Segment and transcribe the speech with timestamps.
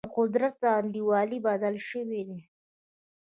[0.07, 2.39] د قدرت انډول بدل شوی دی.